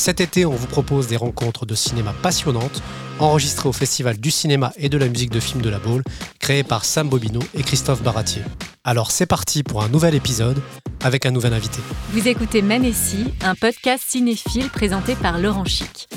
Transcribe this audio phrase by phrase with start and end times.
[0.00, 2.82] Cet été, on vous propose des rencontres de cinéma passionnantes,
[3.18, 6.02] enregistrées au Festival du cinéma et de la musique de film de la Baule,
[6.38, 8.40] créé par Sam Bobino et Christophe Baratier.
[8.82, 10.62] Alors c'est parti pour un nouvel épisode
[11.04, 11.80] avec un nouvel invité.
[12.12, 16.08] Vous écoutez Manessi, un podcast cinéphile présenté par Laurent Chic.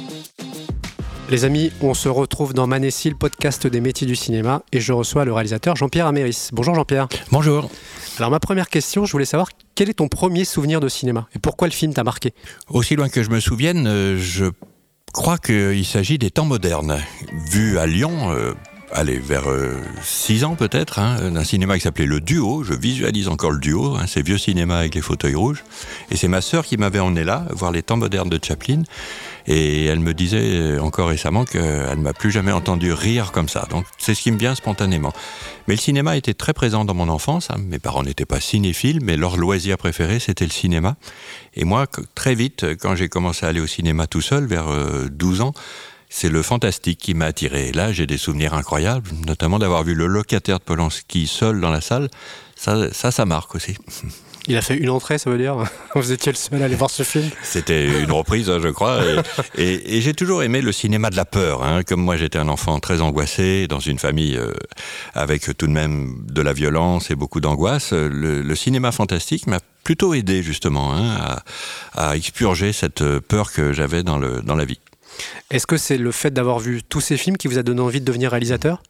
[1.29, 4.91] Les amis, on se retrouve dans Manessi, le podcast des métiers du cinéma, et je
[4.91, 6.49] reçois le réalisateur Jean-Pierre Améris.
[6.51, 7.07] Bonjour Jean-Pierre.
[7.31, 7.69] Bonjour.
[8.17, 11.39] Alors ma première question, je voulais savoir quel est ton premier souvenir de cinéma et
[11.39, 12.33] pourquoi le film t'a marqué?
[12.69, 14.45] Aussi loin que je me souvienne, euh, je
[15.13, 16.99] crois qu'il s'agit des temps modernes.
[17.49, 18.53] Vu à Lyon, euh,
[18.91, 19.45] allez, vers
[20.03, 22.63] 6 ans peut-être, hein, d'un cinéma qui s'appelait Le Duo.
[22.63, 25.63] Je visualise encore le Duo, hein, ces vieux cinémas avec les fauteuils rouges.
[26.11, 28.83] Et c'est ma sœur qui m'avait emmené là, voir les temps modernes de Chaplin.
[29.47, 33.67] Et elle me disait encore récemment qu'elle ne m'a plus jamais entendu rire comme ça.
[33.69, 35.11] Donc c'est ce qui me vient spontanément.
[35.67, 37.49] Mais le cinéma était très présent dans mon enfance.
[37.49, 37.57] Hein.
[37.59, 40.95] Mes parents n'étaient pas cinéphiles, mais leur loisir préféré, c'était le cinéma.
[41.55, 44.67] Et moi, très vite, quand j'ai commencé à aller au cinéma tout seul, vers
[45.09, 45.53] 12 ans,
[46.15, 47.69] c'est le fantastique qui m'a attiré.
[47.69, 51.71] Et là, j'ai des souvenirs incroyables, notamment d'avoir vu le locataire de Polanski seul dans
[51.71, 52.07] la salle.
[52.55, 53.75] Ça, ça, ça marque aussi.
[54.47, 55.55] Il a fait une entrée, ça veut dire
[55.95, 59.01] Vous étiez le seul à aller voir ce film C'était une reprise, hein, je crois.
[59.57, 61.63] Et, j'ai toujours aimé le cinéma de la peur.
[61.63, 61.83] Hein.
[61.83, 64.51] Comme moi, j'étais un enfant très angoissé, dans une famille euh,
[65.13, 67.93] avec tout de même de la violence et beaucoup d'angoisse.
[67.93, 71.41] Le, cinéma fantastique m'a plutôt aidé, justement, hein,
[71.95, 74.79] à, à, expurger cette peur que j'avais dans, le, dans la vie.
[75.51, 77.99] Est-ce que c'est le fait d'avoir vu tous ces films qui vous a donné envie
[77.99, 78.81] de devenir réalisateur?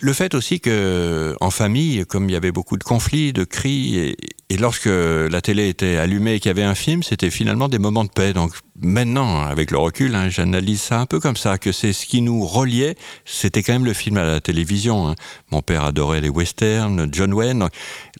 [0.00, 3.98] Le fait aussi que, en famille, comme il y avait beaucoup de conflits, de cris,
[3.98, 4.16] et,
[4.56, 8.04] lorsque la télé était allumée et qu'il y avait un film, c'était finalement des moments
[8.04, 8.32] de paix.
[8.32, 12.06] Donc maintenant, avec le recul, hein, j'analyse ça un peu comme ça, que c'est ce
[12.06, 15.08] qui nous reliait, c'était quand même le film à la télévision.
[15.08, 15.14] Hein.
[15.50, 17.68] Mon père adorait les westerns, John Wayne.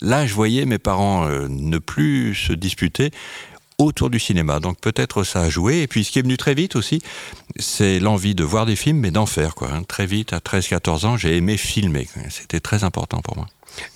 [0.02, 3.10] Là, je voyais mes parents euh, ne plus se disputer
[3.78, 4.60] autour du cinéma.
[4.60, 5.82] Donc peut-être ça a joué.
[5.82, 7.00] Et puis ce qui est venu très vite aussi,
[7.56, 9.54] c'est l'envie de voir des films, mais d'en faire.
[9.54, 9.70] Quoi.
[9.72, 9.82] Hein.
[9.84, 12.06] Très vite, à 13-14 ans, j'ai aimé filmer.
[12.28, 13.46] C'était très important pour moi.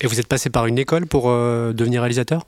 [0.01, 2.45] Et vous êtes passé par une école pour euh, devenir réalisateur?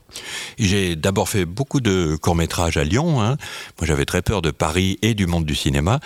[0.58, 3.20] J'ai d'abord fait beaucoup de courts-métrages à Lyon.
[3.20, 3.36] Hein.
[3.78, 6.00] Moi, j'avais très peur de Paris et du monde du cinéma.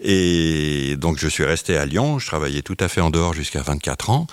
[0.00, 2.18] Et donc, je suis resté à Lyon.
[2.18, 4.26] Je travaillais tout à fait en dehors jusqu'à 24 ans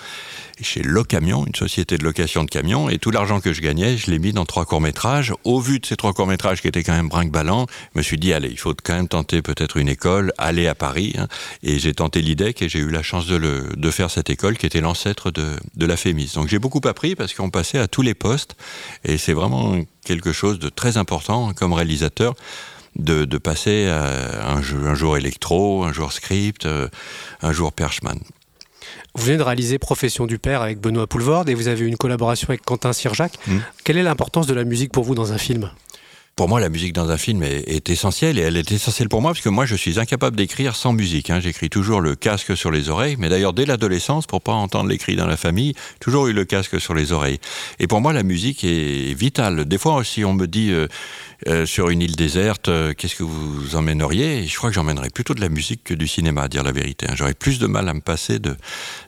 [0.62, 4.10] chez Locamion, une société de location de camions, et tout l'argent que je gagnais, je
[4.10, 5.32] l'ai mis dans trois courts-métrages.
[5.44, 8.32] Au vu de ces trois courts-métrages qui étaient quand même brinque-ballant, je me suis dit,
[8.32, 11.14] allez, il faut quand même tenter peut-être une école, aller à Paris.
[11.18, 11.28] Hein.
[11.62, 14.80] Et j'ai tenté l'IDEC et j'ai eu la chance de, faire cette école qui était
[14.80, 16.35] l'ancêtre de, de la FEMIS.
[16.36, 18.56] Donc j'ai beaucoup appris parce qu'on passait à tous les postes,
[19.04, 22.34] et c'est vraiment quelque chose de très important comme réalisateur.
[22.94, 26.88] De, de, passer à un, un, jour électro, un jour script, euh,
[27.42, 28.18] un jour Perchman.
[29.14, 31.98] Vous venez de réaliser Profession du Père avec Benoît Poulvord et vous avez eu une
[31.98, 33.32] collaboration avec Quentin Sirjac.
[33.46, 33.58] Hmm.
[33.84, 35.70] Quelle est l'importance de la musique pour vous dans un film?
[36.36, 39.30] Pour moi, la musique dans un film est, essentielle et elle est essentielle pour moi
[39.30, 41.30] parce que moi, je suis incapable d'écrire sans musique.
[41.30, 41.40] Hein.
[41.40, 44.98] J'écris toujours le casque sur les oreilles, mais d'ailleurs dès l'adolescence, pour pas entendre les
[44.98, 47.38] cris dans la famille, toujours eu le casque sur les oreilles.
[47.78, 49.64] Et pour moi, la musique est vitale.
[49.64, 50.88] Des fois, si on me dit euh,
[51.46, 54.46] euh, sur une île déserte, euh, qu'est-ce que vous emmèneriez?
[54.46, 57.06] Je crois que j'emmènerais plutôt de la musique que du cinéma, à dire la vérité.
[57.08, 57.14] Hein.
[57.14, 58.56] J'aurais plus de mal à me passer de,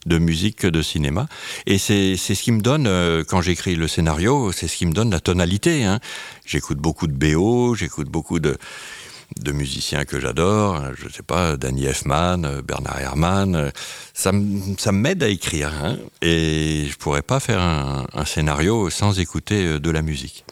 [0.06, 1.26] de musique que de cinéma.
[1.66, 4.92] Et c'est ce qui me donne, euh, quand j'écris le scénario, c'est ce qui me
[4.92, 5.84] donne la tonalité.
[5.84, 6.00] Hein.
[6.44, 8.58] J'écoute beaucoup de BO, j'écoute beaucoup de
[9.36, 13.72] de musiciens que j'adore, je ne sais pas, Danny Elfman, Bernard Herrmann,
[14.14, 14.32] ça,
[14.78, 19.78] ça m'aide à écrire, hein, et je pourrais pas faire un, un, scénario sans écouter
[19.78, 20.44] de la musique.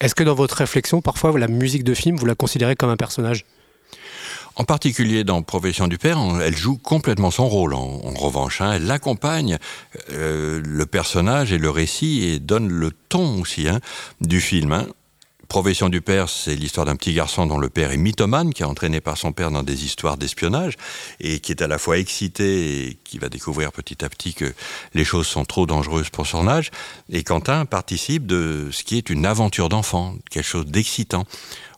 [0.00, 2.96] Est-ce que dans votre réflexion, parfois, la musique de film, vous la considérez comme un
[2.96, 3.44] personnage?
[4.56, 7.74] En particulier dans Profession du Père, elle joue complètement son rôle.
[7.74, 8.72] En, revanche, hein.
[8.74, 9.58] elle accompagne
[10.12, 13.80] euh, le personnage et le récit et donne le ton aussi hein,
[14.20, 14.72] du film.
[14.72, 14.86] Hein.
[15.54, 18.66] Profession du père, c'est l'histoire d'un petit garçon dont le père est mythomane, qui est
[18.66, 20.74] entraîné par son père dans des histoires d'espionnage,
[21.20, 24.52] et qui est à la fois excité et qui va découvrir petit à petit que
[24.94, 26.72] les choses sont trop dangereuses pour son âge.
[27.08, 31.24] Et Quentin participe de ce qui est une aventure d'enfant, quelque chose d'excitant.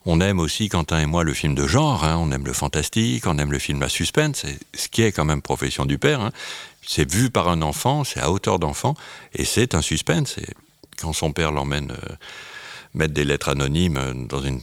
[0.06, 2.16] On aime aussi, Quentin et moi, le film de genre, hein.
[2.18, 5.42] on aime le fantastique, on aime le film à suspense, ce qui est quand même
[5.42, 6.22] Profession du père.
[6.22, 6.32] Hein.
[6.80, 8.94] C'est vu par un enfant, c'est à hauteur d'enfant,
[9.34, 10.36] et c'est un suspense.
[10.98, 11.90] quand son père l'emmène...
[11.90, 12.14] Euh,
[12.96, 14.60] mettre des lettres anonymes dans, une,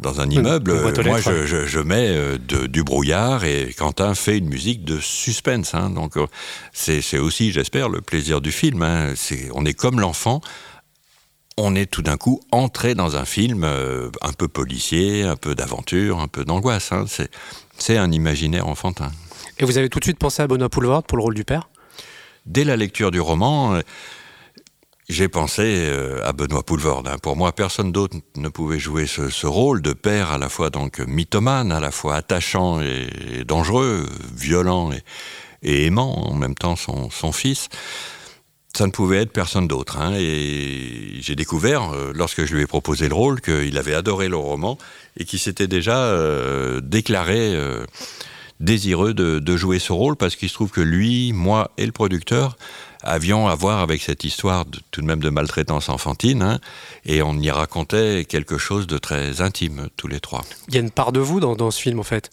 [0.00, 0.74] dans un immeuble.
[1.04, 5.74] moi, je, mets du brouillard et Quentin fait une musique de suspense.
[5.74, 5.90] Hein.
[5.90, 6.14] donc,
[6.72, 8.82] c'est aussi, j'espère, le plaisir du film.
[8.82, 9.14] Hein.
[9.54, 10.40] on est comme l'enfant
[11.56, 15.54] on est tout d'un coup entré dans un film euh, un peu policier, un peu
[15.54, 16.92] d'aventure, un peu d'angoisse.
[16.92, 17.04] Hein.
[17.78, 19.10] C'est un imaginaire enfantin.
[19.58, 21.68] Et vous avez tout de suite pensé à Benoît Poulvord pour le rôle du père?
[22.46, 23.80] Dès la lecture du roman, euh,
[25.08, 27.04] j'ai pensé euh, à Benoît Poulvord.
[27.06, 27.16] Hein.
[27.22, 30.98] Pour moi, personne d'autre ne pouvait jouer ce, rôle de père à la fois donc
[31.00, 34.90] mythomane, à la fois attachant et, dangereux, violent
[35.62, 37.68] et, aimant en même temps son fils
[38.76, 39.98] ça ne pouvait être personne d'autre.
[40.00, 40.14] Hein.
[40.18, 44.36] Et j'ai découvert, euh, lorsque je lui ai proposé le rôle, qu'il avait adoré le
[44.36, 44.78] roman
[45.16, 47.56] et qu'il s'était déjà euh, déclaré
[48.60, 52.56] désireux de, jouer ce rôle parce qu'il se trouve que lui, moi et le producteur
[53.04, 56.58] avions à voir avec cette histoire de, tout de même de maltraitance enfantine hein,
[57.04, 60.42] et on y racontait quelque chose de très intime tous les trois.
[60.68, 62.30] Il y a une part de vous dans, dans ce film en fait?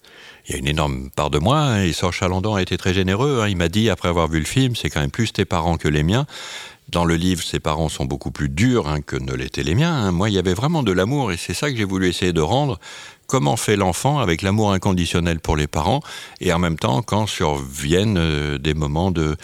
[0.48, 1.60] Il y a une énorme part de moi.
[1.60, 3.42] Hein, et Sorge Chalandon a été très généreux.
[3.42, 3.48] Hein.
[3.48, 5.88] Il m'a dit, après avoir vu le film, c'est quand même plus tes parents que
[5.88, 6.26] les miens.
[6.92, 10.12] Dans le livre, ses parents sont beaucoup plus durs hein, que ne l'étaient les miens.
[10.12, 12.42] Moi, il y avait vraiment de l'amour et c'est ça que j'ai voulu essayer de
[12.42, 12.80] rendre.
[13.28, 16.02] Comment fait l'enfant avec l'amour inconditionnel pour les parents
[16.42, 19.38] et en même temps quand surviennent euh, des moments de,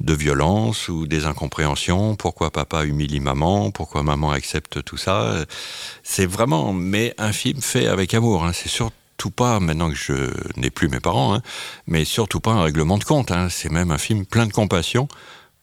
[0.00, 5.44] violence ou des incompréhensions, pourquoi papa humilie maman, pourquoi maman accepte tout ça.
[6.02, 8.48] C'est vraiment, mais un film fait avec amour.
[8.54, 11.42] C'est surtout pas, maintenant que je n'ai plus mes parents, hein,
[11.86, 13.30] mais surtout pas un règlement de compte.
[13.30, 13.48] Hein.
[13.50, 15.06] C'est même un film plein de compassion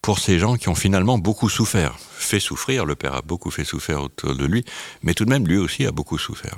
[0.01, 1.95] pour ces gens qui ont finalement beaucoup souffert.
[1.99, 4.65] Fait souffrir, le père a beaucoup fait souffrir autour de lui,
[5.03, 6.57] mais tout de même, lui aussi a beaucoup souffert.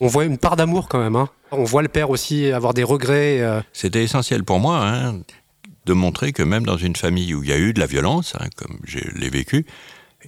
[0.00, 1.16] On voit une part d'amour quand même.
[1.16, 1.28] Hein.
[1.50, 3.40] On voit le père aussi avoir des regrets.
[3.40, 3.60] Euh.
[3.72, 5.14] C'était essentiel pour moi
[5.86, 8.34] de montrer que même dans une famille où il y a eu de la violence,
[8.56, 9.66] comme je l'ai vécu,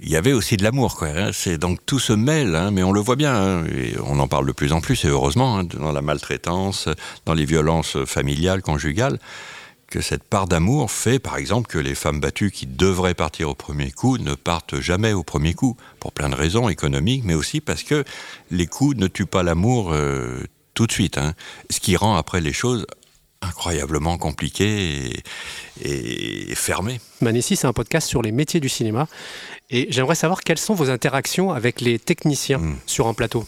[0.03, 1.09] il y avait aussi de l'amour, quoi.
[1.09, 1.31] Hein.
[1.33, 3.35] C'est donc tout se mêle, hein, mais on le voit bien.
[3.35, 6.89] Hein, et on en parle de plus en plus, et heureusement, dans la maltraitance,
[7.25, 9.19] dans les violences familiales, conjugales,
[9.89, 13.55] que cette part d'amour fait, par exemple, que les femmes battues qui devraient partir au
[13.55, 17.61] premier coup ne partent jamais au premier coup, pour plein de raisons économiques, mais aussi
[17.61, 18.05] parce que
[18.51, 20.43] les coups ne tuent pas l'amour euh,
[20.75, 21.21] tout de suite.
[21.71, 22.87] Ce qui rend après les choses
[23.43, 25.23] incroyablement compliquées
[25.85, 27.01] et, et fermées.
[27.21, 29.07] Manessi, c'est un podcast sur les métiers du cinéma.
[29.71, 32.77] Et j'aimerais savoir quelles sont vos interactions avec les techniciens hmm.
[32.87, 33.45] sur un plateau.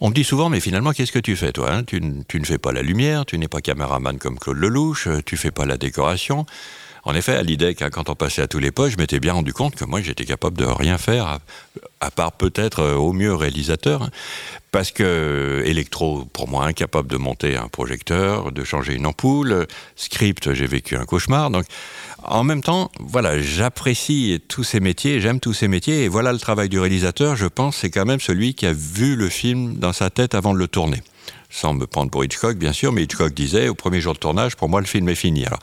[0.00, 1.82] On me dit souvent, mais finalement, qu'est-ce que tu fais, toi hein?
[1.84, 5.50] Tu, ne fais pas la lumière, tu n'es pas caméraman comme Claude Lelouch, tu fais
[5.50, 6.44] pas la décoration.
[7.06, 9.32] En effet, à l'IDEC, hein, quand on passait à tous les postes, je m'étais bien
[9.32, 11.38] rendu compte que moi, j'étais capable de rien faire,
[12.00, 14.10] à, part peut-être euh, au mieux réalisateur, hein.
[14.72, 20.52] parce que électro, pour moi, incapable de monter un projecteur, de changer une ampoule, script,
[20.52, 21.50] j'ai vécu un cauchemar.
[21.50, 21.66] Donc,
[22.24, 26.40] en même temps, voilà, j'apprécie tous ces métiers, j'aime tous ces métiers, et voilà le
[26.40, 29.92] travail du réalisateur, je pense, c'est quand même celui qui a vu le film dans
[29.92, 31.04] sa tête avant de le tourner
[31.56, 34.56] sans me prendre pour Hitchcock, bien sûr, mais Hitchcock disait au premier jour de tournage,
[34.56, 35.46] pour moi, le film est fini.
[35.46, 35.58] Alors,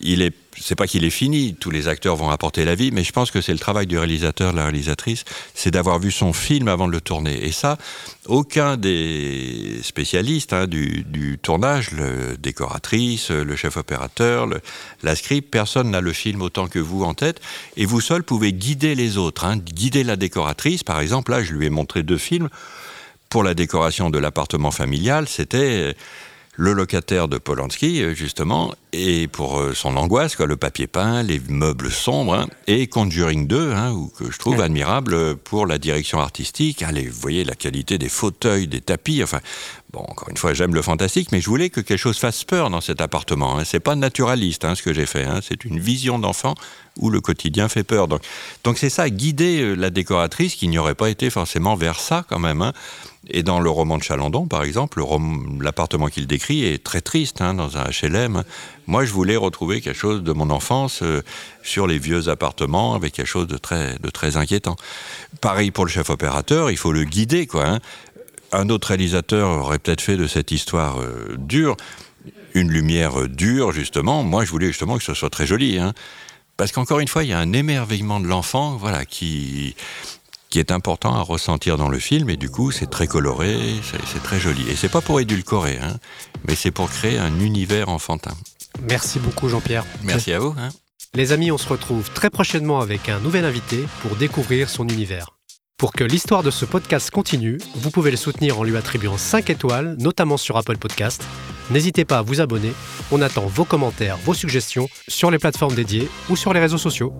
[0.00, 3.02] il est, c'est pas qu'il est fini, tous les acteurs vont apporter la vie, mais
[3.02, 6.32] je pense que c'est le travail du réalisateur, de la réalisatrice, c'est d'avoir vu son
[6.32, 7.44] film avant de le tourner.
[7.44, 7.78] Et ça,
[8.26, 14.46] aucun des spécialistes hein, du, tournage, le décoratrice, le chef opérateur,
[15.02, 17.40] la script, personne n'a le film autant que vous en tête,
[17.76, 20.84] et vous seul pouvez guider les autres, hein, guider la décoratrice.
[20.84, 22.50] Par exemple, là, je lui ai montré deux films
[23.34, 25.96] pour la décoration de l'appartement familial, c'était
[26.56, 31.40] le locataire de Polanski, justement, et pour euh, son angoisse, quoi, le papier peint, les
[31.48, 36.84] meubles sombres, hein, et Conjuring 2, hein, que je trouve admirable pour la direction artistique.
[36.84, 39.40] Allez, vous voyez la qualité des fauteuils, des tapis, enfin,
[39.92, 42.70] bon, encore une fois, j'aime le fantastique, mais je voulais que quelque chose fasse peur
[42.70, 43.58] dans cet appartement.
[43.58, 43.64] Hein.
[43.64, 45.26] C'est pas naturaliste, hein, ce que j'ai fait.
[45.42, 46.54] C'est une vision d'enfant
[46.98, 48.06] où le quotidien fait peur.
[48.06, 48.22] Donc,
[48.62, 52.24] donc c'est ça, guider euh, la décoratrice qui n'y aurait pas été forcément vers ça,
[52.28, 52.70] quand même.
[53.28, 55.02] Et dans le roman de Chalandon, par exemple,
[55.60, 58.44] l'appartement qu'il décrit est très triste hein, dans un HLM.
[58.86, 61.22] Moi, je voulais retrouver quelque chose de mon enfance euh,
[61.62, 64.76] sur les vieux appartements avec quelque chose de très, de très inquiétant.
[65.40, 67.66] Pareil pour le chef opérateur, il faut le guider, quoi.
[67.66, 67.78] Hein.
[68.52, 71.76] Un autre réalisateur aurait peut-être fait de cette histoire euh, dure
[72.52, 74.22] une lumière euh, dure, justement.
[74.22, 75.78] Moi, je voulais justement que ce soit très joli.
[75.78, 75.94] Hein.
[76.56, 79.74] Parce qu'encore une fois, il y a un émerveillement de l'enfant, voilà, qui
[80.54, 84.22] qui est important à ressentir dans le film, et du coup, c'est très coloré, c'est
[84.22, 84.62] très joli.
[84.70, 85.96] Et c'est pas pour édulcorer, hein,
[86.46, 88.30] mais c'est pour créer un univers enfantin.
[88.88, 89.84] Merci beaucoup, Jean-Pierre.
[90.04, 90.54] Merci à vous.
[90.56, 90.68] Hein.
[91.12, 95.30] Les amis, on se retrouve très prochainement avec un nouvel invité pour découvrir son univers.
[95.76, 99.50] Pour que l'histoire de ce podcast continue, vous pouvez le soutenir en lui attribuant 5
[99.50, 101.24] étoiles, notamment sur Apple Podcast.
[101.72, 102.74] N'hésitez pas à vous abonner.
[103.10, 107.12] On attend vos commentaires, vos suggestions sur les plateformes dédiées ou sur les réseaux sociaux.